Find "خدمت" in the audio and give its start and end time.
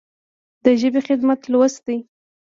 1.07-1.41